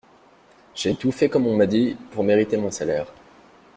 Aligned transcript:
J’ai 0.73 0.95
tout 0.95 1.11
fait 1.11 1.29
comme 1.29 1.45
on 1.45 1.55
m’a 1.55 1.67
dit 1.67 1.95
pour 2.09 2.23
mériter 2.23 2.57
mon 2.57 2.71
salaire. 2.71 3.05